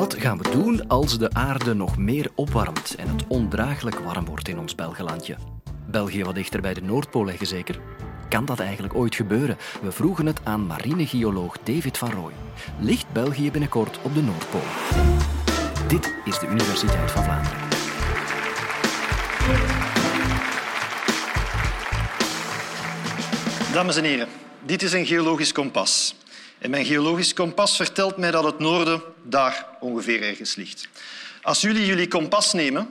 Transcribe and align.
Wat 0.00 0.14
gaan 0.18 0.38
we 0.38 0.50
doen 0.50 0.88
als 0.88 1.18
de 1.18 1.32
aarde 1.32 1.74
nog 1.74 1.98
meer 1.98 2.30
opwarmt 2.34 2.94
en 2.94 3.08
het 3.08 3.24
ondraaglijk 3.28 3.98
warm 3.98 4.24
wordt 4.24 4.48
in 4.48 4.58
ons 4.58 4.74
Belgelandje? 4.74 5.36
België 5.90 6.24
wat 6.24 6.34
dichter 6.34 6.60
bij 6.60 6.74
de 6.74 6.82
Noordpool 6.82 7.24
leggen 7.24 7.46
zeker? 7.46 7.80
Kan 8.28 8.44
dat 8.44 8.60
eigenlijk 8.60 8.94
ooit 8.94 9.14
gebeuren? 9.14 9.56
We 9.82 9.92
vroegen 9.92 10.26
het 10.26 10.40
aan 10.44 10.66
marinegeoloog 10.66 11.58
David 11.58 11.98
van 11.98 12.10
Rooij. 12.10 12.34
Ligt 12.78 13.12
België 13.12 13.50
binnenkort 13.50 13.98
op 14.02 14.14
de 14.14 14.22
Noordpool? 14.22 14.60
Dit 15.88 16.14
is 16.24 16.38
de 16.38 16.46
Universiteit 16.46 17.10
van 17.10 17.22
Vlaanderen. 17.22 17.58
Dames 23.72 23.96
en 23.96 24.04
heren, 24.04 24.28
dit 24.62 24.82
is 24.82 24.92
een 24.92 25.06
geologisch 25.06 25.52
kompas. 25.52 26.19
En 26.60 26.70
mijn 26.70 26.84
geologisch 26.84 27.32
kompas 27.32 27.76
vertelt 27.76 28.16
mij 28.16 28.30
dat 28.30 28.44
het 28.44 28.58
noorden 28.58 29.02
daar 29.22 29.66
ongeveer 29.80 30.22
ergens 30.22 30.54
ligt. 30.54 30.88
Als 31.42 31.60
jullie 31.60 31.86
jullie 31.86 32.08
kompas 32.08 32.52
nemen, 32.52 32.90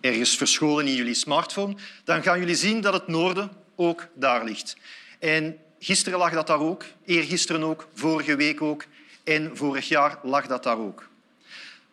ergens 0.00 0.36
verscholen 0.36 0.86
in 0.86 0.94
jullie 0.94 1.14
smartphone, 1.14 1.74
dan 2.04 2.22
gaan 2.22 2.38
jullie 2.38 2.54
zien 2.54 2.80
dat 2.80 2.92
het 2.92 3.06
noorden 3.06 3.50
ook 3.76 4.08
daar 4.14 4.44
ligt. 4.44 4.76
En 5.18 5.58
gisteren 5.78 6.18
lag 6.18 6.32
dat 6.32 6.46
daar 6.46 6.60
ook, 6.60 6.84
eergisteren 7.04 7.62
ook, 7.62 7.88
vorige 7.94 8.36
week 8.36 8.62
ook 8.62 8.84
en 9.24 9.56
vorig 9.56 9.88
jaar 9.88 10.18
lag 10.22 10.46
dat 10.46 10.62
daar 10.62 10.78
ook. 10.78 11.08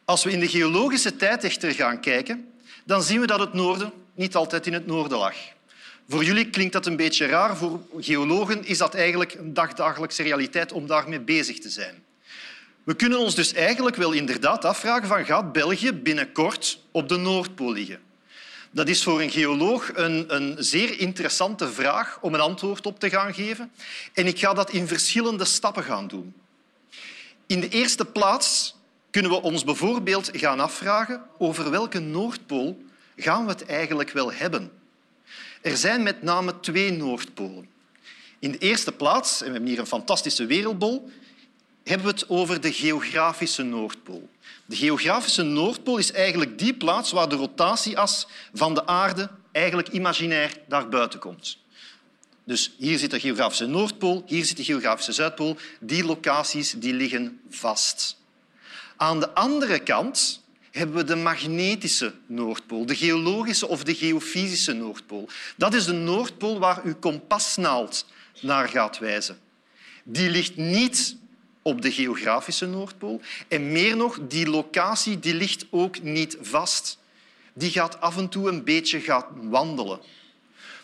Als 0.05 0.23
we 0.23 0.31
in 0.31 0.39
de 0.39 0.47
geologische 0.47 1.15
tijd 1.15 1.43
echter 1.43 1.71
gaan 1.71 1.99
kijken, 1.99 2.51
dan 2.83 3.03
zien 3.03 3.19
we 3.19 3.27
dat 3.27 3.39
het 3.39 3.53
noorden 3.53 3.91
niet 4.15 4.35
altijd 4.35 4.67
in 4.67 4.73
het 4.73 4.85
noorden 4.85 5.17
lag. 5.17 5.35
Voor 6.09 6.23
jullie 6.23 6.49
klinkt 6.49 6.73
dat 6.73 6.85
een 6.85 6.95
beetje 6.95 7.25
raar. 7.25 7.57
Voor 7.57 7.81
geologen 7.99 8.65
is 8.65 8.77
dat 8.77 8.95
eigenlijk 8.95 9.33
een 9.33 9.53
dagdagelijkse 9.53 10.23
realiteit 10.23 10.71
om 10.71 10.87
daarmee 10.87 11.19
bezig 11.19 11.59
te 11.59 11.69
zijn. 11.69 12.03
We 12.83 12.93
kunnen 12.93 13.19
ons 13.19 13.35
dus 13.35 13.53
eigenlijk 13.53 13.95
wel 13.95 14.11
inderdaad 14.11 14.65
afvragen 14.65 15.07
van 15.07 15.25
gaat 15.25 15.51
België 15.51 15.91
binnenkort 15.91 16.79
op 16.91 17.09
de 17.09 17.17
Noordpool 17.17 17.71
liggen? 17.71 17.99
Dat 18.71 18.87
is 18.87 19.03
voor 19.03 19.21
een 19.21 19.29
geoloog 19.29 19.91
een, 19.93 20.35
een 20.35 20.55
zeer 20.57 20.99
interessante 20.99 21.71
vraag 21.71 22.17
om 22.21 22.33
een 22.33 22.39
antwoord 22.39 22.85
op 22.85 22.99
te 22.99 23.09
gaan 23.09 23.33
geven. 23.33 23.71
En 24.13 24.27
ik 24.27 24.39
ga 24.39 24.53
dat 24.53 24.71
in 24.71 24.87
verschillende 24.87 25.45
stappen 25.45 25.83
gaan 25.83 26.07
doen. 26.07 26.33
In 27.47 27.59
de 27.59 27.69
eerste 27.69 28.05
plaats 28.05 28.75
kunnen 29.09 29.31
we 29.31 29.41
ons 29.41 29.63
bijvoorbeeld 29.63 30.29
gaan 30.33 30.59
afvragen 30.59 31.21
over 31.37 31.71
welke 31.71 31.99
Noordpool 31.99 32.83
gaan 33.15 33.45
we 33.45 33.51
het 33.51 33.65
eigenlijk 33.65 34.11
wel 34.11 34.33
hebben. 34.33 34.78
Er 35.61 35.77
zijn 35.77 36.03
met 36.03 36.21
name 36.21 36.59
twee 36.59 36.91
Noordpolen. 36.91 37.69
In 38.39 38.51
de 38.51 38.57
eerste 38.57 38.91
plaats, 38.91 39.39
en 39.39 39.45
we 39.45 39.51
hebben 39.51 39.69
hier 39.69 39.79
een 39.79 39.87
fantastische 39.87 40.45
wereldbol, 40.45 41.09
hebben 41.83 42.07
we 42.07 42.13
het 42.13 42.29
over 42.29 42.61
de 42.61 42.73
geografische 42.73 43.63
Noordpool. 43.63 44.29
De 44.65 44.75
geografische 44.75 45.43
Noordpool 45.43 45.97
is 45.97 46.11
eigenlijk 46.11 46.59
die 46.59 46.73
plaats 46.73 47.11
waar 47.11 47.29
de 47.29 47.35
rotatieas 47.35 48.27
van 48.53 48.73
de 48.73 48.85
aarde 48.85 49.29
eigenlijk 49.51 49.87
imaginair 49.87 50.57
naar 50.67 50.89
buiten 50.89 51.19
komt. 51.19 51.57
Dus 52.43 52.71
hier 52.77 52.97
zit 52.97 53.11
de 53.11 53.19
geografische 53.19 53.65
Noordpool, 53.65 54.23
hier 54.25 54.45
zit 54.45 54.57
de 54.57 54.63
geografische 54.63 55.11
Zuidpool. 55.11 55.57
Die 55.79 56.03
locaties 56.03 56.71
die 56.71 56.93
liggen 56.93 57.41
vast. 57.49 58.17
Aan 58.97 59.19
de 59.19 59.33
andere 59.33 59.79
kant 59.79 60.41
hebben 60.71 60.95
we 60.95 61.03
de 61.03 61.15
magnetische 61.15 62.13
Noordpool, 62.25 62.85
de 62.85 62.95
geologische 62.95 63.67
of 63.67 63.83
de 63.83 63.95
geofysische 63.95 64.73
Noordpool. 64.73 65.29
Dat 65.57 65.73
is 65.73 65.85
de 65.85 65.93
Noordpool 65.93 66.59
waar 66.59 66.81
uw 66.83 66.95
kompasnaald 66.99 68.05
naar 68.41 68.67
gaat 68.67 68.99
wijzen. 68.99 69.39
Die 70.03 70.29
ligt 70.29 70.55
niet 70.55 71.15
op 71.61 71.81
de 71.81 71.91
geografische 71.91 72.65
Noordpool. 72.65 73.21
En 73.47 73.71
meer 73.71 73.97
nog, 73.97 74.19
die 74.27 74.49
locatie 74.49 75.19
die 75.19 75.33
ligt 75.33 75.65
ook 75.69 76.01
niet 76.01 76.37
vast. 76.41 76.97
Die 77.53 77.71
gaat 77.71 78.01
af 78.01 78.17
en 78.17 78.29
toe 78.29 78.49
een 78.49 78.63
beetje 78.63 78.99
gaan 78.99 79.25
wandelen. 79.49 79.99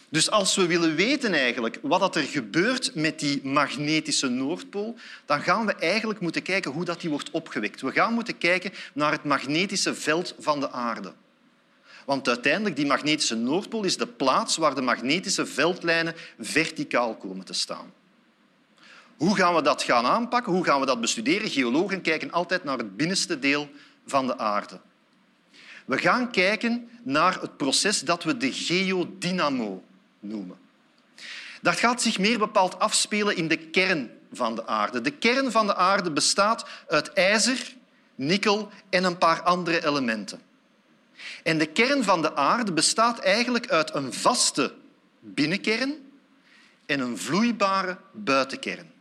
Dus 0.10 0.30
als 0.30 0.56
we 0.56 0.68
willen 0.68 0.96
weten 0.96 1.34
eigenlijk 1.34 1.80
wat 1.82 2.16
er 2.16 2.24
gebeurt 2.24 2.96
met 2.96 3.20
die 3.20 3.46
magnetische 3.46 4.28
Noordpool, 4.28 4.96
dan 5.26 5.42
gaan 5.42 5.66
we 5.66 5.76
eigenlijk 5.76 6.20
moeten 6.20 6.42
kijken 6.42 6.72
hoe 6.72 6.86
dat 6.86 7.02
die 7.02 7.10
wordt 7.10 7.32
opgewekt. 7.32 7.82
We 7.82 7.92
gaan 7.92 8.14
moeten 8.14 8.38
kijken 8.38 8.72
naar 8.94 9.12
het 9.12 9.24
magnetische 9.24 9.96
veld 9.96 10.36
van 10.40 10.60
de 10.60 10.72
aarde. 10.72 11.14
Want 12.06 12.28
uiteindelijk, 12.28 12.76
die 12.76 12.86
magnetische 12.86 13.36
Noordpool 13.36 13.84
is 13.84 13.98
de 13.98 14.08
plaats 14.08 14.58
waar 14.58 14.76
de 14.76 14.82
magnetische 14.82 15.46
veldlijnen 15.46 16.16
verticaal 16.40 17.16
komen 17.16 17.46
te 17.46 17.54
staan. 17.54 17.94
Hoe 19.18 19.36
gaan 19.36 19.56
we 19.56 19.62
dat 19.62 19.84
gaan 19.84 20.06
aanpakken? 20.06 20.54
Hoe 20.54 20.64
gaan 20.64 20.80
we 20.80 20.86
dat 20.86 21.02
bestuderen? 21.02 21.50
Geologen 21.50 22.02
kijken 22.02 22.32
altijd 22.32 22.64
naar 22.64 22.78
het 22.78 22.98
binnenste 22.98 23.40
deel 23.40 23.70
van 24.06 24.28
de 24.28 24.38
aarde. 24.38 24.80
We 25.86 25.98
gaan 25.98 26.32
kijken 26.32 26.90
naar 27.04 27.42
het 27.42 27.58
proces 27.58 28.00
dat 28.00 28.24
we 28.24 28.38
de 28.38 28.54
geodynamo 28.54 29.84
noemen. 30.28 30.58
Dat 31.62 31.80
gaat 31.80 32.02
zich 32.02 32.20
meer 32.20 32.38
bepaald 32.38 32.80
afspelen 32.80 33.36
in 33.36 33.48
de 33.48 33.58
kern 33.58 34.12
van 34.32 34.56
de 34.56 34.68
aarde. 34.68 35.02
De 35.02 35.12
kern 35.12 35.52
van 35.52 35.68
de 35.68 35.76
aarde 35.76 36.12
bestaat 36.12 36.66
uit 36.88 37.14
ijzer, 37.14 37.74
nikkel 38.16 38.70
en 38.90 39.04
een 39.04 39.18
paar 39.18 39.42
andere 39.42 39.86
elementen. 39.86 40.42
En 41.44 41.58
de 41.58 41.66
kern 41.66 42.04
van 42.04 42.22
de 42.22 42.36
aarde 42.36 42.74
bestaat 42.74 43.20
eigenlijk 43.20 43.70
uit 43.70 43.94
een 43.94 44.14
vaste 44.14 44.74
binnenkern 45.20 45.94
en 46.86 47.00
een 47.00 47.18
vloeibare 47.18 47.98
buitenkern. 48.12 48.92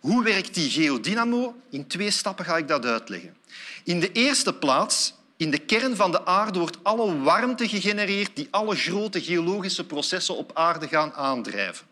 Hoe 0.00 0.22
werkt 0.22 0.54
die 0.54 0.70
geodynamo? 0.70 1.60
In 1.70 1.86
twee 1.86 2.10
stappen 2.10 2.44
ga 2.44 2.56
ik 2.56 2.68
dat 2.68 2.84
uitleggen. 2.84 3.36
In 3.84 4.00
de 4.00 4.12
eerste 4.12 4.54
plaats 4.54 5.14
in 5.36 5.50
de 5.50 5.58
kern 5.58 5.96
van 5.96 6.10
de 6.10 6.26
aarde 6.26 6.58
wordt 6.58 6.78
alle 6.82 7.18
warmte 7.18 7.68
gegenereerd 7.68 8.36
die 8.36 8.48
alle 8.50 8.76
grote 8.76 9.22
geologische 9.22 9.86
processen 9.86 10.36
op 10.36 10.50
aarde 10.54 10.88
gaan 10.88 11.12
aandrijven. 11.12 11.86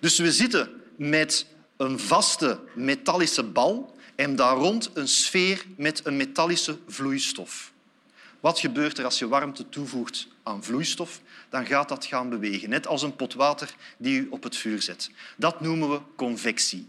Dus 0.00 0.18
we 0.18 0.32
zitten 0.32 0.70
met 0.96 1.46
een 1.76 1.98
vaste 1.98 2.60
metallische 2.74 3.42
bal 3.42 3.96
en 4.14 4.36
daar 4.36 4.56
rond 4.56 4.90
een 4.94 5.08
sfeer 5.08 5.64
met 5.76 6.06
een 6.06 6.16
metallische 6.16 6.78
vloeistof. 6.86 7.72
Wat 8.40 8.58
gebeurt 8.58 8.98
er 8.98 9.04
als 9.04 9.18
je 9.18 9.28
warmte 9.28 9.68
toevoegt 9.68 10.28
aan 10.42 10.64
vloeistof? 10.64 11.20
Dan 11.48 11.66
gaat 11.66 11.88
dat 11.88 12.04
gaan 12.04 12.28
bewegen, 12.28 12.68
net 12.68 12.86
als 12.86 13.02
een 13.02 13.16
pot 13.16 13.34
water 13.34 13.74
die 13.96 14.20
u 14.20 14.26
op 14.30 14.42
het 14.42 14.56
vuur 14.56 14.82
zet. 14.82 15.10
Dat 15.36 15.60
noemen 15.60 15.90
we 15.90 16.00
convectie. 16.16 16.88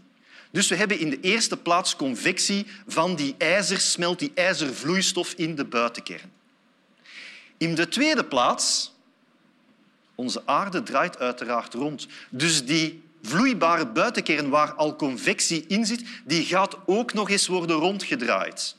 Dus 0.50 0.68
we 0.68 0.76
hebben 0.76 0.98
in 0.98 1.10
de 1.10 1.20
eerste 1.20 1.56
plaats 1.56 1.96
convectie 1.96 2.66
van 2.86 3.14
die 3.14 3.34
ijzersmelt, 3.38 4.18
die 4.18 4.32
ijzervloeistof 4.34 5.32
in 5.32 5.54
de 5.54 5.64
buitenkern. 5.64 6.32
In 7.56 7.74
de 7.74 7.88
tweede 7.88 8.24
plaats, 8.24 8.92
onze 10.14 10.42
aarde 10.46 10.82
draait 10.82 11.18
uiteraard 11.18 11.74
rond. 11.74 12.06
Dus 12.28 12.64
die 12.64 13.02
vloeibare 13.22 13.86
buitenkern 13.86 14.48
waar 14.48 14.74
al 14.74 14.96
convectie 14.96 15.64
in 15.66 15.86
zit, 15.86 16.04
die 16.24 16.44
gaat 16.44 16.76
ook 16.86 17.12
nog 17.12 17.30
eens 17.30 17.46
worden 17.46 17.76
rondgedraaid. 17.76 18.76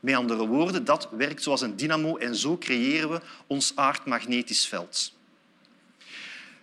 Met 0.00 0.14
andere 0.14 0.46
woorden, 0.46 0.84
dat 0.84 1.08
werkt 1.10 1.42
zoals 1.42 1.60
een 1.60 1.76
dynamo 1.76 2.16
en 2.16 2.36
zo 2.36 2.58
creëren 2.58 3.10
we 3.10 3.20
ons 3.46 3.72
aardmagnetisch 3.74 4.66
veld. 4.66 5.12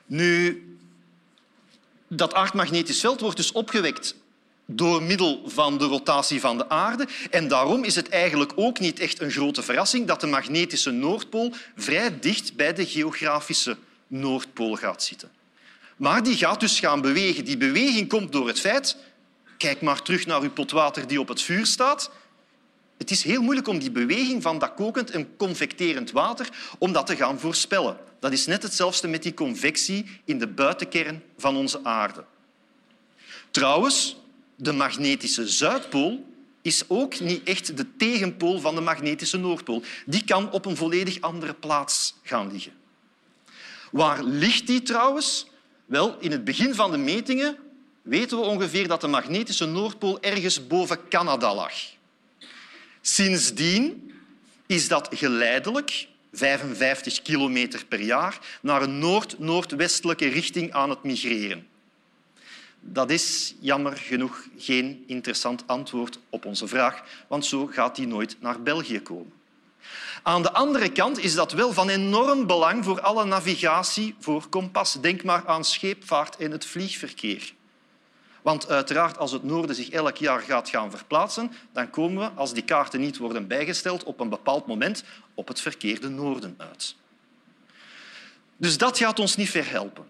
Nu, 0.05 0.63
dat 2.07 2.33
aardmagnetisch 2.33 2.99
veld 2.99 3.19
wordt 3.19 3.37
dus 3.37 3.51
opgewekt 3.51 4.15
door 4.71 5.03
middel 5.03 5.41
van 5.45 5.77
de 5.77 5.85
rotatie 5.85 6.39
van 6.39 6.57
de 6.57 6.69
aarde. 6.69 7.07
En 7.29 7.47
daarom 7.47 7.83
is 7.83 7.95
het 7.95 8.09
eigenlijk 8.09 8.51
ook 8.55 8.79
niet 8.79 8.99
echt 8.99 9.21
een 9.21 9.31
grote 9.31 9.61
verrassing 9.61 10.07
dat 10.07 10.21
de 10.21 10.27
magnetische 10.27 10.91
Noordpool 10.91 11.53
vrij 11.75 12.19
dicht 12.19 12.55
bij 12.55 12.73
de 12.73 12.85
geografische 12.85 13.77
Noordpool 14.07 14.75
gaat 14.75 15.03
zitten. 15.03 15.31
Maar 15.95 16.23
die 16.23 16.35
gaat 16.35 16.59
dus 16.59 16.79
gaan 16.79 17.01
bewegen. 17.01 17.45
Die 17.45 17.57
beweging 17.57 18.07
komt 18.09 18.31
door 18.31 18.47
het 18.47 18.59
feit... 18.59 18.97
Kijk 19.57 19.81
maar 19.81 20.01
terug 20.01 20.25
naar 20.25 20.41
uw 20.41 20.51
pot 20.51 20.71
water 20.71 21.07
die 21.07 21.19
op 21.19 21.27
het 21.27 21.41
vuur 21.41 21.65
staat. 21.65 22.11
Het 22.97 23.11
is 23.11 23.23
heel 23.23 23.41
moeilijk 23.41 23.67
om 23.67 23.79
die 23.79 23.91
beweging 23.91 24.41
van 24.41 24.59
dat 24.59 24.73
kokend 24.73 25.11
en 25.11 25.35
convecterend 25.37 26.11
water 26.11 26.49
om 26.77 26.91
dat 26.91 27.07
te 27.07 27.15
gaan 27.15 27.39
voorspellen. 27.39 27.97
Dat 28.19 28.31
is 28.31 28.45
net 28.45 28.63
hetzelfde 28.63 29.07
met 29.07 29.23
die 29.23 29.33
convectie 29.33 30.21
in 30.25 30.39
de 30.39 30.47
buitenkern 30.47 31.23
van 31.37 31.55
onze 31.55 31.79
aarde. 31.83 32.23
Trouwens, 33.51 34.17
de 34.61 34.71
magnetische 34.71 35.47
Zuidpool 35.47 36.25
is 36.61 36.83
ook 36.87 37.19
niet 37.19 37.43
echt 37.43 37.77
de 37.77 37.95
tegenpool 37.95 38.59
van 38.59 38.75
de 38.75 38.81
magnetische 38.81 39.37
Noordpool. 39.37 39.83
Die 40.05 40.23
kan 40.23 40.51
op 40.51 40.65
een 40.65 40.75
volledig 40.75 41.21
andere 41.21 41.53
plaats 41.53 42.15
gaan 42.23 42.51
liggen. 42.51 42.71
Waar 43.91 44.23
ligt 44.23 44.67
die 44.67 44.81
trouwens? 44.81 45.47
Wel, 45.85 46.17
in 46.19 46.31
het 46.31 46.43
begin 46.43 46.75
van 46.75 46.91
de 46.91 46.97
metingen 46.97 47.57
weten 48.01 48.37
we 48.37 48.43
ongeveer 48.43 48.87
dat 48.87 49.01
de 49.01 49.07
magnetische 49.07 49.65
Noordpool 49.65 50.21
ergens 50.21 50.67
boven 50.67 50.99
Canada 51.09 51.55
lag. 51.55 51.73
Sindsdien 53.01 54.11
is 54.65 54.87
dat 54.87 55.09
geleidelijk, 55.11 56.07
55 56.31 57.21
kilometer 57.21 57.85
per 57.85 58.01
jaar, 58.01 58.39
naar 58.61 58.81
een 58.81 58.99
noord-noordwestelijke 58.99 60.27
richting 60.27 60.71
aan 60.71 60.89
het 60.89 61.03
migreren. 61.03 61.68
Dat 62.79 63.09
is 63.09 63.55
jammer 63.59 63.97
genoeg 63.97 64.47
geen 64.57 65.03
interessant 65.07 65.63
antwoord 65.65 66.19
op 66.29 66.45
onze 66.45 66.67
vraag, 66.67 67.03
want 67.27 67.45
zo 67.45 67.65
gaat 67.65 67.95
die 67.95 68.07
nooit 68.07 68.37
naar 68.39 68.61
België 68.61 69.01
komen. 69.01 69.33
Aan 70.23 70.41
de 70.41 70.51
andere 70.51 70.91
kant 70.91 71.17
is 71.17 71.33
dat 71.35 71.51
wel 71.51 71.73
van 71.73 71.89
enorm 71.89 72.47
belang 72.47 72.83
voor 72.83 73.01
alle 73.01 73.25
navigatie 73.25 74.15
voor 74.19 74.47
kompas. 74.47 75.01
Denk 75.01 75.23
maar 75.23 75.47
aan 75.47 75.63
scheepvaart 75.63 76.37
en 76.37 76.51
het 76.51 76.65
vliegverkeer. 76.65 77.53
Want 78.41 78.69
uiteraard, 78.69 79.17
als 79.17 79.31
het 79.31 79.43
noorden 79.43 79.75
zich 79.75 79.89
elk 79.89 80.17
jaar 80.17 80.39
gaat 80.39 80.69
gaan 80.69 80.91
verplaatsen, 80.91 81.51
dan 81.71 81.89
komen 81.89 82.23
we, 82.23 82.39
als 82.39 82.53
die 82.53 82.63
kaarten 82.63 82.99
niet 82.99 83.17
worden 83.17 83.47
bijgesteld, 83.47 84.03
op 84.03 84.19
een 84.19 84.29
bepaald 84.29 84.67
moment 84.67 85.03
op 85.33 85.47
het 85.47 85.61
verkeerde 85.61 86.09
noorden 86.09 86.55
uit. 86.57 86.95
Dus 88.57 88.77
dat 88.77 88.97
gaat 88.97 89.19
ons 89.19 89.35
niet 89.35 89.49
verhelpen. 89.49 90.07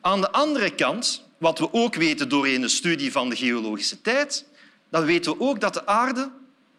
Aan 0.00 0.20
de 0.20 0.30
andere 0.30 0.74
kant, 0.74 1.28
wat 1.40 1.58
we 1.58 1.72
ook 1.72 1.94
weten 1.94 2.28
door 2.28 2.46
een 2.46 2.70
studie 2.70 3.12
van 3.12 3.28
de 3.28 3.36
geologische 3.36 4.00
tijd, 4.00 4.44
dan 4.90 5.04
weten 5.04 5.32
we 5.32 5.40
ook 5.40 5.60
dat 5.60 5.74
de 5.74 5.86
aarde 5.86 6.30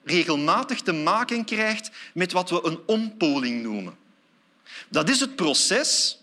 regelmatig 0.04 0.82
te 0.82 0.92
maken 0.92 1.46
krijgt 1.46 1.92
met 2.14 2.32
wat 2.32 2.50
we 2.50 2.60
een 2.64 2.80
ompoling 2.86 3.64
noemen. 3.64 3.98
Dat 4.90 5.10
is 5.10 5.20
het 5.20 5.36
proces 5.36 6.20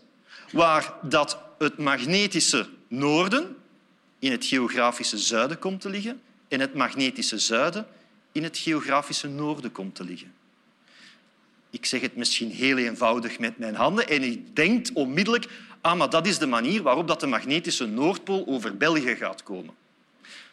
waar 0.53 0.95
dat 1.03 1.39
het 1.59 1.79
magnetische 1.79 2.69
noorden 2.89 3.57
in 4.19 4.31
het 4.31 4.45
geografische 4.45 5.19
zuiden 5.19 5.59
komt 5.59 5.81
te 5.81 5.91
liggen 5.91 6.21
en 6.49 6.61
het 6.61 6.75
magnetische 6.75 7.39
zuiden 7.39 7.87
in 8.33 8.43
het 8.43 8.59
geografische 8.59 9.29
noorden 9.29 9.73
komt 9.73 9.95
te 9.95 10.05
liggen. 10.05 10.33
Ik 11.71 11.87
zeg 11.87 12.01
het 12.01 12.17
misschien 12.17 12.51
heel 12.51 12.77
eenvoudig 12.77 13.39
met 13.39 13.59
mijn 13.59 13.75
handen 13.75 14.09
en 14.09 14.23
ik 14.23 14.57
denk 14.57 14.87
onmiddellijk 14.95 15.49
ah, 15.81 15.99
maar 15.99 16.11
dat 16.11 16.27
is 16.27 16.39
de 16.39 16.47
manier 16.47 16.83
waarop 16.83 17.09
dat 17.09 17.21
de 17.21 17.27
magnetische 17.27 17.87
Noordpool 17.87 18.45
over 18.47 18.77
België 18.77 19.17
gaat 19.17 19.43
komen. 19.43 19.75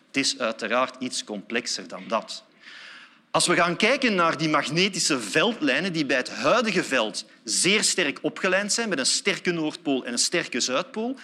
Het 0.07 0.18
is 0.18 0.39
uiteraard 0.39 0.95
iets 1.00 1.24
complexer 1.24 1.88
dan 1.88 2.04
dat. 2.07 2.44
Als 3.31 3.48
we 3.48 3.56
gaan 3.56 3.75
kijken 3.75 4.16
naar 4.16 4.38
die 4.38 4.50
magnetische 4.50 5.19
veldlijnen 5.19 5.94
die 5.94 6.06
bij 6.06 6.18
het 6.18 6.30
huidige 6.30 6.83
veld 6.83 7.25
zeer 7.44 7.83
sterk 7.83 8.19
opgelijnd 8.22 8.74
zijn, 8.74 8.89
met 8.89 9.00
een 9.00 9.06
sterke 9.06 9.51
Noordpool 9.51 10.06
en 10.06 10.12
een 10.12 10.18
sterke 10.18 10.60
Zuidpool, 10.60 11.16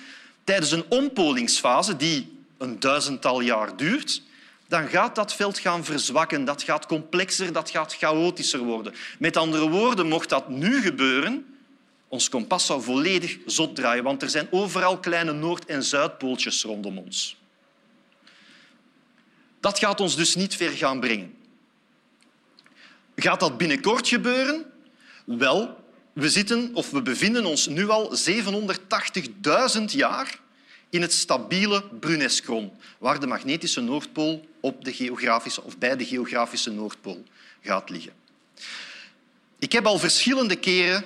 tijdens 0.43 0.71
een 0.71 0.85
ompolingsfase 0.89 1.95
die 1.95 2.39
een 2.57 2.79
duizendtal 2.79 3.41
jaar 3.41 3.77
duurt, 3.77 4.21
dan 4.67 4.87
gaat 4.87 5.15
dat 5.15 5.35
veld 5.35 5.59
gaan 5.59 5.85
verzwakken. 5.85 6.45
Dat 6.45 6.63
gaat 6.63 6.85
complexer, 6.85 7.53
dat 7.53 7.69
gaat 7.69 7.95
chaotischer 7.95 8.59
worden. 8.59 8.93
Met 9.19 9.37
andere 9.37 9.69
woorden, 9.69 10.07
mocht 10.07 10.29
dat 10.29 10.49
nu 10.49 10.81
gebeuren, 10.81 11.45
ons 12.11 12.29
kompas 12.29 12.65
zou 12.65 12.81
volledig 12.81 13.37
zot 13.45 13.75
draaien, 13.75 14.03
want 14.03 14.21
er 14.21 14.29
zijn 14.29 14.47
overal 14.51 14.99
kleine 14.99 15.31
Noord- 15.33 15.65
en 15.65 15.83
Zuidpooltjes 15.83 16.63
rondom 16.63 16.97
ons. 16.97 17.37
Dat 19.59 19.79
gaat 19.79 19.99
ons 19.99 20.15
dus 20.15 20.35
niet 20.35 20.55
ver 20.55 20.71
gaan 20.71 20.99
brengen. 20.99 21.33
Gaat 23.15 23.39
dat 23.39 23.57
binnenkort 23.57 24.07
gebeuren? 24.07 24.65
Wel, 25.25 25.83
we, 26.13 26.29
zitten, 26.29 26.71
of 26.73 26.91
we 26.91 27.01
bevinden 27.01 27.45
ons 27.45 27.67
nu 27.67 27.89
al 27.89 28.17
780.000 28.17 29.83
jaar 29.85 30.39
in 30.89 31.01
het 31.01 31.13
stabiele 31.13 31.83
Bruneskron, 31.99 32.71
waar 32.97 33.19
de 33.19 33.27
magnetische 33.27 33.81
Noordpool 33.81 34.47
op 34.59 34.85
de 34.85 34.93
geografische, 34.93 35.63
of 35.63 35.77
bij 35.77 35.95
de 35.95 36.05
geografische 36.05 36.71
Noordpool 36.71 37.23
gaat 37.61 37.89
liggen. 37.89 38.13
Ik 39.59 39.71
heb 39.71 39.85
al 39.85 39.99
verschillende 39.99 40.55
keren 40.55 41.03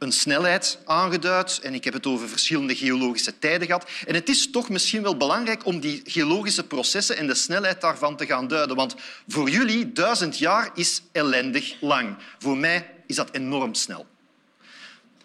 een 0.00 0.12
snelheid 0.12 0.78
aangeduid 0.84 1.60
en 1.62 1.74
ik 1.74 1.84
heb 1.84 1.94
het 1.94 2.06
over 2.06 2.28
verschillende 2.28 2.76
geologische 2.76 3.38
tijden 3.38 3.66
gehad. 3.66 3.90
En 4.06 4.14
het 4.14 4.28
is 4.28 4.50
toch 4.50 4.68
misschien 4.68 5.02
wel 5.02 5.16
belangrijk 5.16 5.66
om 5.66 5.80
die 5.80 6.00
geologische 6.04 6.66
processen 6.66 7.16
en 7.16 7.26
de 7.26 7.34
snelheid 7.34 7.80
daarvan 7.80 8.16
te 8.16 8.26
gaan 8.26 8.48
duiden. 8.48 8.76
Want 8.76 8.94
voor 9.28 9.50
jullie 9.50 9.92
duizend 9.92 10.38
jaar 10.38 10.70
is 10.74 11.02
ellendig 11.12 11.76
lang. 11.80 12.16
Voor 12.38 12.56
mij 12.56 12.90
is 13.06 13.16
dat 13.16 13.28
enorm 13.32 13.74
snel. 13.74 14.06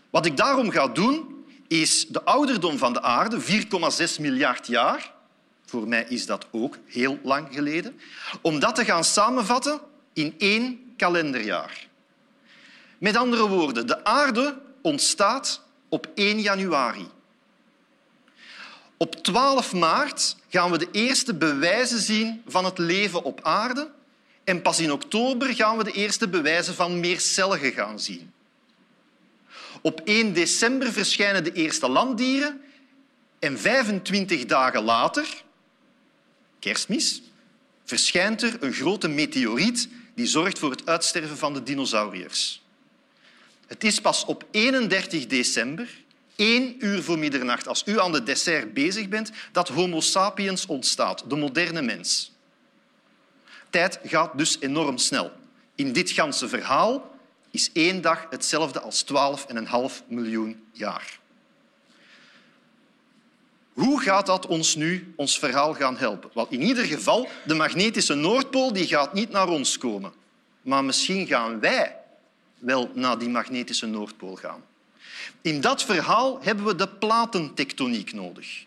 Wat 0.09 0.25
ik 0.25 0.37
daarom 0.37 0.69
ga 0.69 0.87
doen, 0.87 1.45
is 1.67 2.07
de 2.07 2.23
ouderdom 2.23 2.77
van 2.77 2.93
de 2.93 3.01
aarde, 3.01 3.41
4,6 3.41 4.19
miljard 4.19 4.67
jaar. 4.67 5.13
Voor 5.65 5.87
mij 5.87 6.05
is 6.09 6.25
dat 6.25 6.47
ook 6.51 6.77
heel 6.85 7.19
lang 7.23 7.47
geleden. 7.51 7.99
Om 8.41 8.59
dat 8.59 8.75
te 8.75 8.85
gaan 8.85 9.03
samenvatten 9.03 9.79
in 10.13 10.35
één 10.37 10.93
kalenderjaar. 10.97 11.87
Met 12.97 13.15
andere 13.15 13.47
woorden, 13.47 13.87
de 13.87 14.03
aarde 14.03 14.63
ontstaat 14.85 15.61
op 15.89 16.07
1 16.15 16.41
januari. 16.41 17.07
Op 18.97 19.15
12 19.15 19.73
maart 19.73 20.35
gaan 20.49 20.71
we 20.71 20.77
de 20.77 20.87
eerste 20.91 21.33
bewijzen 21.33 21.99
zien 21.99 22.41
van 22.47 22.65
het 22.65 22.77
leven 22.77 23.23
op 23.23 23.39
aarde 23.43 23.91
en 24.43 24.61
pas 24.61 24.79
in 24.79 24.91
oktober 24.91 25.55
gaan 25.55 25.77
we 25.77 25.83
de 25.83 25.91
eerste 25.91 26.27
bewijzen 26.27 26.73
van 26.73 26.99
meercelligen 26.99 27.71
gaan 27.71 27.99
zien. 27.99 28.33
Op 29.81 30.01
1 30.03 30.33
december 30.33 30.91
verschijnen 30.91 31.43
de 31.43 31.53
eerste 31.53 31.89
landdieren 31.89 32.61
en 33.39 33.59
25 33.59 34.45
dagen 34.45 34.83
later, 34.83 35.43
kerstmis, 36.59 37.21
verschijnt 37.85 38.41
er 38.41 38.57
een 38.59 38.73
grote 38.73 39.07
meteoriet 39.07 39.89
die 40.15 40.27
zorgt 40.27 40.59
voor 40.59 40.71
het 40.71 40.85
uitsterven 40.85 41.37
van 41.37 41.53
de 41.53 41.63
dinosauriërs. 41.63 42.64
Het 43.67 43.83
is 43.83 44.01
pas 44.01 44.25
op 44.25 44.45
31 44.51 45.25
december, 45.27 45.89
één 46.35 46.85
uur 46.85 47.03
voor 47.03 47.19
middernacht, 47.19 47.67
als 47.67 47.83
u 47.85 47.99
aan 47.99 48.11
de 48.11 48.23
dessert 48.23 48.73
bezig 48.73 49.09
bent, 49.09 49.31
dat 49.51 49.67
Homo 49.67 50.01
sapiens 50.01 50.65
ontstaat, 50.65 51.29
de 51.29 51.35
moderne 51.35 51.81
mens. 51.81 52.31
Tijd 53.69 53.99
gaat 54.03 54.37
dus 54.37 54.57
enorm 54.59 54.97
snel. 54.97 55.31
In 55.75 55.93
dit 55.93 56.11
ganse 56.11 56.47
verhaal 56.47 57.17
is 57.51 57.69
één 57.73 58.01
dag 58.01 58.27
hetzelfde 58.29 58.79
als 58.79 59.05
12,5 59.99 60.07
miljoen 60.07 60.63
jaar. 60.71 61.19
Hoe 63.73 64.01
gaat 64.01 64.25
dat 64.25 64.47
ons 64.47 64.75
nu 64.75 65.13
ons 65.15 65.39
verhaal 65.39 65.73
gaan 65.73 65.97
helpen? 65.97 66.29
Wel, 66.33 66.47
in 66.49 66.61
ieder 66.61 66.85
geval, 66.85 67.27
de 67.45 67.53
magnetische 67.53 68.13
Noordpool 68.13 68.73
die 68.73 68.87
gaat 68.87 69.13
niet 69.13 69.29
naar 69.29 69.47
ons 69.47 69.77
komen. 69.77 70.13
Maar 70.61 70.83
misschien 70.83 71.27
gaan 71.27 71.59
wij 71.59 71.95
wel 72.65 72.91
naar 72.93 73.17
die 73.17 73.29
magnetische 73.29 73.85
Noordpool 73.85 74.35
gaan. 74.35 74.63
In 75.41 75.61
dat 75.61 75.83
verhaal 75.83 76.39
hebben 76.41 76.65
we 76.65 76.75
de 76.75 76.87
platentectoniek 76.87 78.13
nodig. 78.13 78.65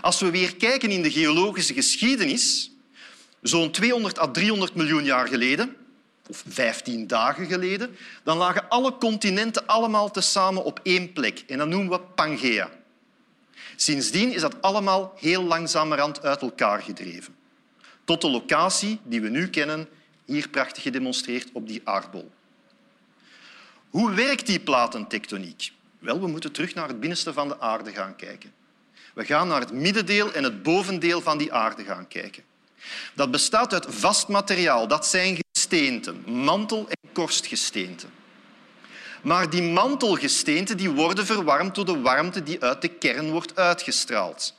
Als 0.00 0.20
we 0.20 0.30
weer 0.30 0.56
kijken 0.56 0.90
in 0.90 1.02
de 1.02 1.10
geologische 1.10 1.74
geschiedenis, 1.74 2.70
zo'n 3.42 3.70
200 3.70 4.18
à 4.18 4.26
300 4.26 4.74
miljoen 4.74 5.04
jaar 5.04 5.28
geleden, 5.28 5.76
of 6.28 6.44
15 6.48 7.06
dagen 7.06 7.46
geleden, 7.46 7.96
dan 8.22 8.36
lagen 8.36 8.68
alle 8.68 8.96
continenten 8.96 9.66
allemaal 9.66 10.10
tezamen 10.10 10.64
op 10.64 10.80
één 10.82 11.12
plek. 11.12 11.44
En 11.46 11.58
dat 11.58 11.68
noemen 11.68 11.90
we 11.90 12.00
Pangea. 12.00 12.70
Sindsdien 13.76 14.32
is 14.32 14.40
dat 14.40 14.62
allemaal 14.62 15.14
heel 15.16 15.42
langzamerhand 15.42 16.22
uit 16.22 16.42
elkaar 16.42 16.82
gedreven. 16.82 17.34
Tot 18.04 18.20
de 18.20 18.30
locatie 18.30 18.98
die 19.02 19.20
we 19.20 19.28
nu 19.28 19.48
kennen, 19.48 19.88
hier 20.24 20.48
prachtig 20.48 20.82
gedemonstreerd 20.82 21.48
op 21.52 21.68
die 21.68 21.80
aardbol. 21.84 22.30
Hoe 23.90 24.10
werkt 24.10 24.46
die 24.46 24.60
platentectoniek? 24.60 25.72
Wel, 25.98 26.20
we 26.20 26.26
moeten 26.26 26.52
terug 26.52 26.74
naar 26.74 26.88
het 26.88 27.00
binnenste 27.00 27.32
van 27.32 27.48
de 27.48 27.60
aarde 27.60 27.92
gaan 27.92 28.16
kijken. 28.16 28.52
We 29.14 29.24
gaan 29.24 29.48
naar 29.48 29.60
het 29.60 29.72
middendeel 29.72 30.32
en 30.32 30.44
het 30.44 30.62
bovendeel 30.62 31.20
van 31.20 31.38
die 31.38 31.52
aarde 31.52 31.84
gaan 31.84 32.08
kijken. 32.08 32.42
Dat 33.14 33.30
bestaat 33.30 33.72
uit 33.72 33.86
vast 33.88 34.28
materiaal. 34.28 34.88
Dat 34.88 35.06
zijn 35.06 35.38
gesteenten, 35.52 36.22
mantel- 36.26 36.88
en 36.88 37.12
korstgesteenten. 37.12 38.10
Maar 39.22 39.50
die 39.50 39.62
mantelgesteenten 39.62 40.76
die 40.76 40.90
worden 40.90 41.26
verwarmd 41.26 41.74
door 41.74 41.84
de 41.84 42.00
warmte 42.00 42.42
die 42.42 42.62
uit 42.62 42.82
de 42.82 42.88
kern 42.88 43.30
wordt 43.30 43.56
uitgestraald. 43.56 44.54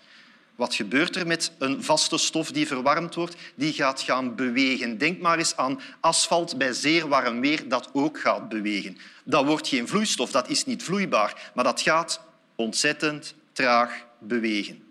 Wat 0.58 0.76
gebeurt 0.76 1.16
er 1.16 1.28
met 1.28 1.52
een 1.58 1.84
vaste 1.84 2.18
stof 2.18 2.52
die 2.52 2.68
verwarmd 2.68 3.16
wordt? 3.16 3.36
Die 3.56 3.74
gaat 3.74 4.02
gaan 4.02 4.36
bewegen. 4.36 4.98
Denk 4.98 5.22
maar 5.22 5.38
eens 5.38 5.56
aan 5.56 5.80
asfalt 6.00 6.58
bij 6.58 6.74
zeer 6.74 7.08
warm 7.08 7.42
weer 7.42 7.68
dat 7.70 7.90
ook 7.94 8.20
gaat 8.20 8.50
bewegen. 8.50 8.98
Dat 9.24 9.46
wordt 9.46 9.68
geen 9.68 9.88
vloeistof, 9.88 10.32
dat 10.32 10.50
is 10.50 10.66
niet 10.66 10.84
vloeibaar, 10.84 11.52
maar 11.56 11.64
dat 11.64 11.82
gaat 11.82 12.22
ontzettend 12.56 13.34
traag 13.52 14.06
bewegen. 14.20 14.84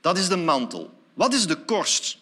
Dat 0.00 0.18
is 0.18 0.28
de 0.28 0.36
mantel. 0.36 0.90
Wat 1.14 1.34
is 1.34 1.46
de 1.46 1.56
korst? 1.56 2.18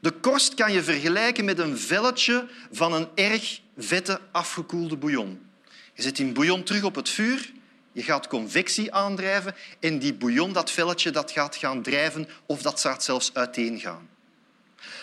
De 0.00 0.10
korst 0.10 0.54
kan 0.54 0.72
je 0.72 0.82
vergelijken 0.82 1.44
met 1.44 1.58
een 1.58 1.78
velletje 1.78 2.48
van 2.72 2.92
een 2.92 3.08
erg 3.14 3.60
vette 3.78 4.20
afgekoelde 4.32 4.96
bouillon. 4.96 5.40
Je 5.94 6.02
zet 6.02 6.16
die 6.16 6.32
bouillon 6.32 6.62
terug 6.62 6.82
op 6.82 6.94
het 6.94 7.08
vuur 7.08 7.52
je 7.94 8.02
gaat 8.02 8.26
convectie 8.26 8.92
aandrijven 8.92 9.54
en 9.80 9.98
die 9.98 10.14
bouillon, 10.14 10.52
dat 10.52 10.70
velletje, 10.70 11.10
dat 11.10 11.30
gaat 11.30 11.56
gaan 11.56 11.82
drijven 11.82 12.28
of 12.46 12.62
dat 12.62 12.80
gaat 12.80 13.04
zelfs 13.04 13.30
uiteengaan. 13.34 14.08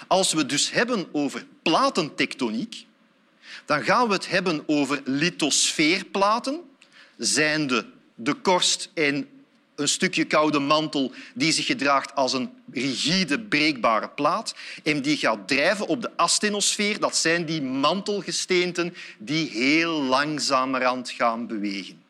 Als 0.08 0.34
we 0.34 0.40
het 0.40 0.50
dus 0.50 0.72
hebben 0.72 1.08
over 1.12 1.46
platentectoniek, 1.62 2.86
dan 3.66 3.84
gaan 3.84 4.08
we 4.08 4.14
het 4.14 4.30
hebben 4.30 4.64
over 4.66 5.02
lithosfeerplaten, 5.06 6.62
zijnde 7.18 7.86
de 8.16 8.34
korst 8.34 8.90
en 8.94 9.30
een 9.76 9.88
stukje 9.88 10.26
koude 10.26 10.60
mantel 10.60 11.12
die 11.34 11.52
zich 11.52 11.66
gedraagt 11.66 12.16
als 12.16 12.34
een 12.34 12.50
rigide, 12.72 13.40
breekbare 13.40 14.10
plaat 14.10 14.56
en 14.84 15.02
die 15.02 15.18
gaat 15.18 15.48
drijven 15.48 15.88
op 15.88 16.02
de 16.02 16.12
astenosfeer. 16.16 17.00
Dat 17.00 17.16
zijn 17.16 17.46
die 17.46 17.62
mantelgesteenten 17.62 18.94
die 19.20 19.50
heel 19.50 20.02
langzamerhand 20.02 21.10
gaan 21.10 21.48
bewegen. 21.48 22.01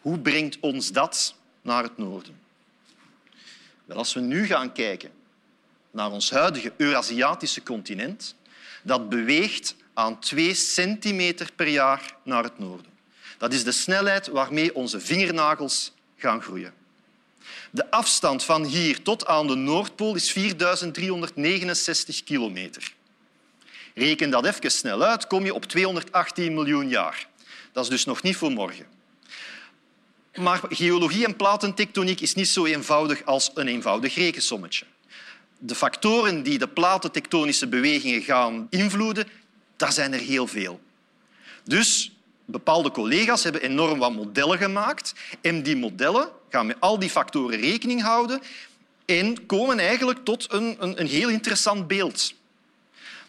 Hoe 0.00 0.18
brengt 0.18 0.60
ons 0.60 0.92
dat 0.92 1.34
naar 1.62 1.82
het 1.82 1.98
noorden? 1.98 2.38
Wel, 3.84 3.96
als 3.96 4.14
we 4.14 4.20
nu 4.20 4.46
gaan 4.46 4.72
kijken 4.72 5.10
naar 5.90 6.10
ons 6.10 6.30
huidige 6.30 6.72
Eurasiatische 6.76 7.62
continent, 7.62 8.34
dat 8.82 9.08
beweegt 9.08 9.74
aan 9.94 10.18
2 10.18 10.54
centimeter 10.54 11.52
per 11.56 11.68
jaar 11.68 12.16
naar 12.24 12.42
het 12.42 12.58
noorden. 12.58 12.92
Dat 13.38 13.52
is 13.52 13.64
de 13.64 13.72
snelheid 13.72 14.26
waarmee 14.26 14.74
onze 14.74 15.00
vingernagels 15.00 15.92
gaan 16.16 16.42
groeien. 16.42 16.74
De 17.70 17.90
afstand 17.90 18.44
van 18.44 18.64
hier 18.64 19.02
tot 19.02 19.26
aan 19.26 19.46
de 19.46 19.54
Noordpool 19.54 20.14
is 20.14 20.32
4369 20.32 22.24
kilometer. 22.24 22.94
Reken 23.94 24.30
dat 24.30 24.46
even 24.46 24.70
snel 24.70 25.02
uit, 25.02 25.26
kom 25.26 25.44
je 25.44 25.54
op 25.54 25.64
218 25.64 26.54
miljoen 26.54 26.88
jaar. 26.88 27.28
Dat 27.72 27.84
is 27.84 27.90
dus 27.90 28.04
nog 28.04 28.22
niet 28.22 28.36
voor 28.36 28.50
morgen. 28.50 28.99
Maar 30.34 30.60
geologie 30.68 31.26
en 31.26 31.36
platentectoniek 31.36 32.20
is 32.20 32.34
niet 32.34 32.48
zo 32.48 32.64
eenvoudig 32.64 33.24
als 33.24 33.50
een 33.54 33.68
eenvoudig 33.68 34.14
rekensommetje. 34.14 34.84
De 35.58 35.74
factoren 35.74 36.42
die 36.42 36.58
de 36.58 36.68
platentectonische 36.68 37.66
bewegingen 37.66 38.22
gaan 38.22 38.66
invloeden, 38.70 39.28
daar 39.76 39.92
zijn 39.92 40.12
er 40.12 40.20
heel 40.20 40.46
veel. 40.46 40.80
Dus 41.64 42.12
bepaalde 42.44 42.90
collega's 42.90 43.42
hebben 43.42 43.62
enorm 43.62 43.98
wat 43.98 44.12
modellen 44.12 44.58
gemaakt 44.58 45.14
en 45.40 45.62
die 45.62 45.76
modellen 45.76 46.28
gaan 46.48 46.66
met 46.66 46.76
al 46.80 46.98
die 46.98 47.10
factoren 47.10 47.60
rekening 47.60 48.02
houden 48.02 48.42
en 49.04 49.46
komen 49.46 49.78
eigenlijk 49.78 50.24
tot 50.24 50.52
een, 50.52 50.76
een, 50.78 51.00
een 51.00 51.06
heel 51.06 51.28
interessant 51.28 51.86
beeld. 51.86 52.34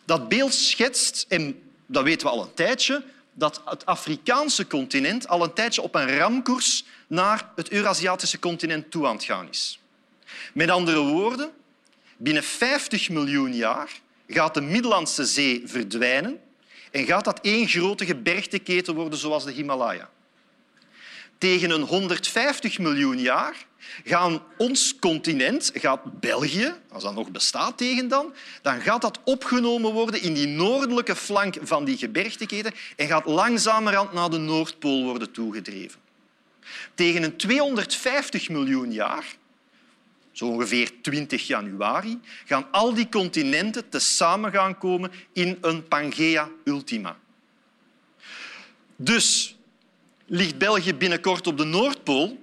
Dat 0.05 0.29
beeld 0.29 0.53
schetst, 0.53 1.25
en 1.29 1.61
dat 1.85 2.03
weten 2.03 2.27
we 2.27 2.33
al 2.33 2.41
een 2.41 2.53
tijdje, 2.53 3.03
dat 3.33 3.61
het 3.65 3.85
Afrikaanse 3.85 4.67
continent 4.67 5.27
al 5.27 5.43
een 5.43 5.53
tijdje 5.53 5.81
op 5.81 5.95
een 5.95 6.17
ramkoers 6.17 6.85
naar 7.07 7.51
het 7.55 7.69
Eurasiatische 7.69 8.39
continent 8.39 8.91
toe 8.91 9.07
aan 9.07 9.15
het 9.15 9.23
gaan 9.23 9.49
is. 9.49 9.79
Met 10.53 10.69
andere 10.69 10.99
woorden, 10.99 11.51
binnen 12.17 12.43
50 12.43 13.09
miljoen 13.09 13.55
jaar 13.55 13.89
gaat 14.27 14.53
de 14.53 14.61
Middellandse 14.61 15.25
Zee 15.25 15.61
verdwijnen 15.65 16.39
en 16.91 17.05
gaat 17.05 17.25
dat 17.25 17.39
één 17.41 17.67
grote 17.67 18.05
gebergteketen 18.05 18.95
worden 18.95 19.19
zoals 19.19 19.43
de 19.43 19.51
Himalaya. 19.51 20.09
Tegen 21.41 21.69
een 21.69 21.81
150 21.81 22.79
miljoen 22.79 23.19
jaar 23.19 23.65
gaan 24.03 24.43
ons 24.57 24.99
continent, 24.99 25.71
gaat 25.73 26.19
België, 26.19 26.73
als 26.89 27.03
dat 27.03 27.13
nog 27.13 27.31
bestaat 27.31 27.77
tegen 27.77 28.07
dan, 28.07 28.33
dan 28.61 28.81
gaat 28.81 29.01
dat 29.01 29.19
opgenomen 29.23 29.91
worden 29.91 30.21
in 30.21 30.33
die 30.33 30.47
noordelijke 30.47 31.15
flank 31.15 31.57
van 31.61 31.85
die 31.85 31.97
gebergteketen 31.97 32.71
en 32.95 33.07
gaat 33.07 33.25
langzamerhand 33.25 34.13
naar 34.13 34.29
de 34.29 34.37
Noordpool 34.37 35.03
worden 35.03 35.31
toegedreven. 35.31 35.99
Tegen 36.93 37.23
een 37.23 37.37
250 37.37 38.49
miljoen 38.49 38.91
jaar 38.91 39.25
zo 40.31 40.45
ongeveer 40.45 40.91
20 41.01 41.47
januari, 41.47 42.19
gaan 42.45 42.71
al 42.71 42.93
die 42.93 43.09
continenten 43.09 43.89
tezamen 43.89 44.51
gaan 44.51 44.77
komen 44.77 45.11
in 45.33 45.57
een 45.61 45.87
Pangea 45.87 46.49
Ultima. 46.63 47.17
Dus 48.95 49.55
ligt 50.31 50.57
België 50.57 50.93
binnenkort 50.93 51.47
op 51.47 51.57
de 51.57 51.63
Noordpool? 51.63 52.37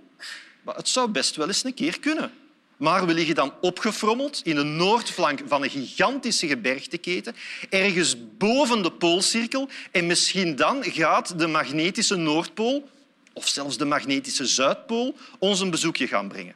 Het 0.65 0.89
zou 0.89 1.11
best 1.11 1.37
wel 1.37 1.47
eens 1.47 1.65
een 1.65 1.75
keer 1.75 2.01
kunnen. 2.01 2.33
Maar 2.77 3.07
we 3.07 3.15
liggen 3.15 3.35
dan 3.35 3.55
opgefrommeld 3.61 4.41
in 4.45 4.55
de 4.55 4.63
noordflank 4.63 5.41
van 5.47 5.63
een 5.63 5.71
gigantische 5.71 6.47
gebergteketen, 6.47 7.37
ergens 7.71 8.17
boven 8.39 8.83
de 8.83 8.93
poolcirkel. 8.93 9.69
En 9.91 10.07
misschien 10.07 10.57
dan 10.57 10.85
gaat 10.85 11.39
de 11.39 11.47
magnetische 11.47 12.17
Noordpool, 12.17 12.89
of 13.33 13.49
zelfs 13.49 13.77
de 13.77 13.85
magnetische 13.85 14.47
Zuidpool, 14.47 15.17
ons 15.39 15.61
een 15.61 15.71
bezoekje 15.71 16.07
gaan 16.07 16.29
brengen. 16.29 16.55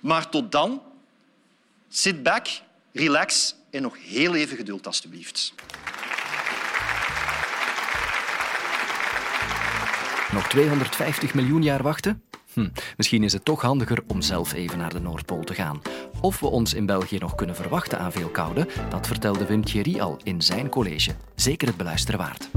Maar 0.00 0.28
tot 0.28 0.52
dan, 0.52 0.82
sit 1.88 2.22
back, 2.22 2.48
relax 2.92 3.54
en 3.70 3.82
nog 3.82 3.96
heel 4.00 4.34
even 4.34 4.56
geduld, 4.56 4.86
alstublieft. 4.86 5.52
Nog 10.32 10.48
250 10.48 11.34
miljoen 11.34 11.62
jaar 11.62 11.82
wachten? 11.82 12.22
Hm, 12.52 12.68
misschien 12.96 13.22
is 13.22 13.32
het 13.32 13.44
toch 13.44 13.62
handiger 13.62 13.98
om 14.06 14.22
zelf 14.22 14.52
even 14.52 14.78
naar 14.78 14.92
de 14.92 15.00
Noordpool 15.00 15.42
te 15.42 15.54
gaan. 15.54 15.80
Of 16.20 16.40
we 16.40 16.46
ons 16.46 16.74
in 16.74 16.86
België 16.86 17.18
nog 17.18 17.34
kunnen 17.34 17.56
verwachten 17.56 17.98
aan 17.98 18.12
veel 18.12 18.28
koude, 18.28 18.68
dat 18.88 19.06
vertelde 19.06 19.46
Wim 19.46 19.64
Thierry 19.64 20.00
al 20.00 20.20
in 20.22 20.42
zijn 20.42 20.68
college. 20.68 21.14
Zeker 21.34 21.68
het 21.68 21.76
beluisteren 21.76 22.20
waard. 22.20 22.50